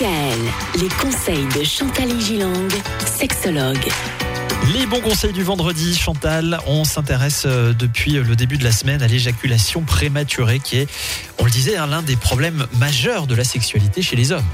Les 0.00 0.88
conseils 1.02 1.46
de 1.54 1.64
Chantal 1.64 2.18
Gilang, 2.18 2.68
sexologue. 3.04 3.76
Les 4.72 4.86
bons 4.86 5.02
conseils 5.02 5.34
du 5.34 5.42
vendredi, 5.42 5.94
Chantal. 5.94 6.58
On 6.66 6.84
s'intéresse 6.84 7.42
euh, 7.44 7.74
depuis 7.74 8.12
le 8.12 8.34
début 8.34 8.56
de 8.56 8.64
la 8.64 8.72
semaine 8.72 9.02
à 9.02 9.06
l'éjaculation 9.06 9.82
prématurée, 9.82 10.60
qui 10.60 10.78
est, 10.78 10.88
on 11.38 11.44
le 11.44 11.50
disait, 11.50 11.76
hein, 11.76 11.86
l'un 11.86 12.00
des 12.00 12.16
problèmes 12.16 12.66
majeurs 12.78 13.26
de 13.26 13.34
la 13.34 13.44
sexualité 13.44 14.00
chez 14.00 14.16
les 14.16 14.32
hommes. 14.32 14.46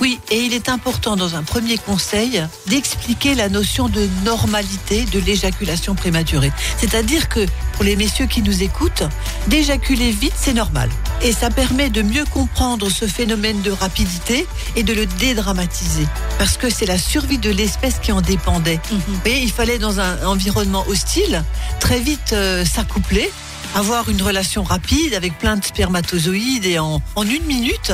Oui, 0.00 0.18
et 0.30 0.42
il 0.42 0.52
est 0.52 0.68
important 0.68 1.16
dans 1.16 1.36
un 1.36 1.42
premier 1.42 1.78
conseil 1.78 2.42
d'expliquer 2.66 3.34
la 3.34 3.48
notion 3.48 3.88
de 3.88 4.08
normalité 4.24 5.04
de 5.04 5.20
l'éjaculation 5.20 5.94
prématurée. 5.94 6.52
C'est-à-dire 6.76 7.28
que 7.28 7.46
pour 7.74 7.84
les 7.84 7.94
messieurs 7.94 8.26
qui 8.26 8.42
nous 8.42 8.62
écoutent, 8.62 9.04
d'éjaculer 9.48 10.10
vite, 10.10 10.34
c'est 10.36 10.54
normal. 10.54 10.90
Et 11.22 11.32
ça 11.32 11.50
permet 11.50 11.88
de 11.88 12.02
mieux 12.02 12.24
comprendre 12.24 12.90
ce 12.90 13.06
phénomène 13.06 13.60
de 13.62 13.70
rapidité 13.70 14.46
et 14.74 14.82
de 14.82 14.92
le 14.92 15.06
dédramatiser. 15.06 16.06
Parce 16.38 16.56
que 16.56 16.68
c'est 16.68 16.86
la 16.86 16.98
survie 16.98 17.38
de 17.38 17.50
l'espèce 17.50 17.98
qui 18.00 18.10
en 18.10 18.20
dépendait. 18.20 18.80
Vous 18.90 18.98
voyez, 19.22 19.40
il 19.42 19.52
fallait 19.52 19.78
dans 19.78 20.00
un 20.00 20.24
environnement 20.24 20.84
hostile 20.88 21.44
très 21.78 22.00
vite 22.00 22.32
euh, 22.32 22.64
s'accoupler 22.64 23.30
avoir 23.74 24.08
une 24.10 24.20
relation 24.20 24.62
rapide 24.62 25.14
avec 25.14 25.38
plein 25.38 25.56
de 25.56 25.64
spermatozoïdes 25.64 26.66
et 26.66 26.78
en, 26.78 27.00
en 27.14 27.22
une 27.22 27.44
minute. 27.44 27.92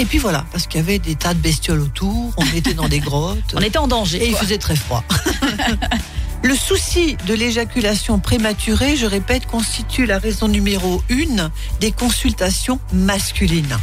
Et 0.00 0.06
puis 0.06 0.16
voilà, 0.16 0.46
parce 0.50 0.66
qu'il 0.66 0.80
y 0.80 0.82
avait 0.82 0.98
des 0.98 1.14
tas 1.14 1.34
de 1.34 1.38
bestioles 1.38 1.80
autour, 1.80 2.32
on 2.38 2.44
était 2.56 2.72
dans 2.72 2.88
des 2.88 3.00
grottes. 3.00 3.54
On 3.54 3.60
était 3.60 3.78
en 3.78 3.86
danger. 3.86 4.24
Et 4.24 4.30
il 4.30 4.34
faisait 4.34 4.56
très 4.56 4.74
froid. 4.74 5.04
Le 6.42 6.54
souci 6.54 7.18
de 7.26 7.34
l'éjaculation 7.34 8.18
prématurée, 8.18 8.96
je 8.96 9.04
répète, 9.04 9.46
constitue 9.46 10.06
la 10.06 10.18
raison 10.18 10.48
numéro 10.48 11.02
une 11.10 11.50
des 11.80 11.92
consultations 11.92 12.80
masculines. 12.94 13.76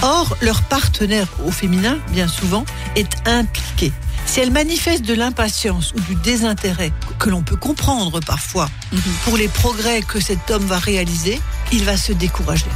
Or, 0.00 0.34
leur 0.40 0.62
partenaire 0.62 1.28
au 1.44 1.50
féminin, 1.50 1.98
bien 2.10 2.26
souvent, 2.26 2.64
est 2.96 3.28
impliqué. 3.28 3.92
Si 4.24 4.40
elle 4.40 4.50
manifeste 4.50 5.04
de 5.04 5.12
l'impatience 5.12 5.92
ou 5.94 6.00
du 6.00 6.14
désintérêt 6.14 6.92
que 7.18 7.28
l'on 7.28 7.42
peut 7.42 7.56
comprendre 7.56 8.20
parfois 8.20 8.70
pour 9.24 9.36
les 9.36 9.48
progrès 9.48 10.00
que 10.00 10.20
cet 10.20 10.50
homme 10.50 10.64
va 10.64 10.78
réaliser, 10.78 11.38
il 11.70 11.84
va 11.84 11.98
se 11.98 12.14
décourager. 12.14 12.70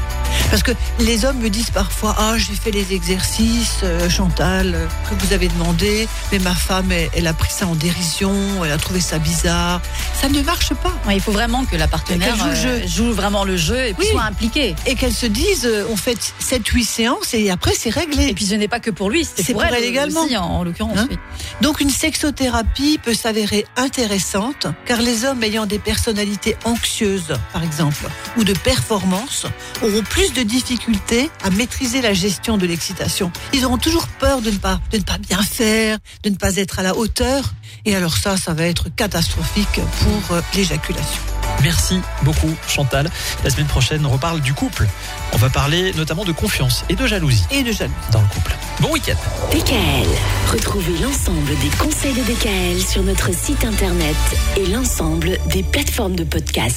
Parce 0.51 0.63
que 0.63 0.73
les 1.01 1.25
hommes 1.25 1.39
me 1.39 1.51
disent 1.51 1.71
parfois 1.71 2.15
Ah, 2.19 2.35
j'ai 2.39 2.55
fait 2.55 2.71
les 2.71 2.93
exercices, 2.93 3.81
euh, 3.83 4.09
Chantal, 4.09 4.75
euh, 4.75 4.87
que 5.11 5.15
vous 5.25 5.33
avez 5.33 5.49
demandé, 5.49 6.07
mais 6.31 6.39
ma 6.39 6.55
femme, 6.55 6.93
elle, 6.93 7.11
elle 7.15 7.27
a 7.27 7.33
pris 7.33 7.51
ça 7.53 7.67
en 7.67 7.75
dérision, 7.75 8.65
elle 8.65 8.71
a 8.73 8.77
trouvé 8.79 9.01
ça 9.01 9.19
bizarre. 9.19 9.81
Ça 10.21 10.29
ne 10.29 10.41
marche 10.43 10.73
pas. 10.75 10.93
Ouais, 11.07 11.17
il 11.17 11.21
faut 11.21 11.33
vraiment 11.33 11.65
que 11.65 11.77
la 11.77 11.89
partenaire 11.89 12.37
qu'elle 12.37 12.47
le 12.47 12.53
euh, 12.57 12.81
jeu. 12.83 12.87
joue 12.87 13.13
vraiment 13.13 13.45
le 13.45 13.57
jeu 13.57 13.79
et 13.89 13.95
Oui. 13.99 14.07
soit 14.11 14.23
impliquée. 14.23 14.77
Et 14.87 14.95
qu'elles 14.95 15.13
se 15.13 15.27
euh, 15.67 15.87
On 15.91 15.97
fait 15.97 16.33
7-8 16.41 16.85
séances 16.85 17.35
et 17.35 17.51
après, 17.51 17.73
c'est 17.77 17.91
réglé. 17.91 18.29
Et 18.29 18.35
puis 18.35 18.45
ce 18.47 18.55
n'est 18.55 18.69
pas 18.69 18.81
que 18.81 18.91
pour 18.91 19.11
lui, 19.11 19.25
c'est 19.25 19.43
C'est 19.43 19.53
pour, 19.53 19.63
pour 19.63 19.65
elle, 19.65 19.75
elle 19.83 19.85
également. 19.89 20.25
aussi, 20.25 20.37
en, 20.37 20.45
en 20.45 20.63
l'occurrence. 20.65 20.99
Hein 20.99 21.09
oui. 21.11 21.19
Donc 21.63 21.81
une 21.81 21.91
sexothérapie 21.91 22.99
peut 23.03 23.15
s'avérer 23.15 23.67
intéressante 23.77 24.67
car 24.87 25.01
les 25.03 25.25
hommes 25.25 25.43
ayant 25.43 25.67
des 25.67 25.79
personnalités 25.79 26.57
anxieuses, 26.65 27.35
par 27.53 27.63
exemple, 27.63 28.07
ou 28.37 28.45
de 28.45 28.53
performance, 28.53 29.47
auront 29.83 30.03
plus 30.03 30.33
de 30.35 30.43
difficultés 30.43 31.31
à 31.43 31.51
maîtriser 31.51 32.03
la 32.03 32.13
gestion 32.13 32.59
de 32.59 32.67
l'excitation. 32.67 33.31
Ils 33.53 33.65
auront 33.65 33.79
toujours 33.79 34.09
peur 34.09 34.43
de 34.43 34.51
ne 34.51 34.57
pas 34.57 34.81
de 34.91 34.99
ne 34.99 35.03
pas 35.03 35.19
bien 35.19 35.43
faire, 35.43 35.99
de 36.23 36.31
ne 36.31 36.37
pas 36.37 36.57
être 36.57 36.79
à 36.81 36.83
la 36.83 36.95
hauteur. 36.97 37.55
Et 37.85 37.95
alors 37.95 38.17
ça, 38.17 38.37
ça 38.37 38.53
va 38.55 38.65
être 38.67 38.89
catastrophique 38.95 39.81
pour 40.01 40.37
euh, 40.37 40.41
l'éjaculation. 40.55 41.23
Merci 41.63 42.01
beaucoup, 42.23 42.53
Chantal. 42.69 43.09
La 43.45 43.51
semaine 43.51 43.67
prochaine, 43.67 44.05
on 44.05 44.11
reparle 44.11 44.41
du 44.41 44.55
couple. 44.55 44.87
On 45.33 45.37
va 45.37 45.51
parler 45.51 45.93
notamment 45.95 46.25
de 46.25 46.33
confiance 46.33 46.85
et 46.89 46.97
de 46.97 47.07
jalousie 47.07 47.45
Et 47.51 47.63
de 47.63 47.71
jalousie. 47.73 47.95
dans 48.11 48.21
le 48.21 48.27
couple. 48.29 48.57
Bon 48.81 48.91
week-end. 48.93 49.15
DKL. 49.53 50.09
Retrouvez 50.53 50.99
l'ensemble 50.99 51.51
des 51.61 51.69
conseils 51.79 52.15
de 52.15 52.23
DKL 52.23 52.83
sur 52.83 53.03
notre 53.03 53.33
site 53.35 53.65
internet 53.65 54.17
et 54.57 54.67
l'ensemble 54.67 55.39
des 55.51 55.63
plateformes 55.63 56.17
de 56.17 56.25
podcast. 56.25 56.73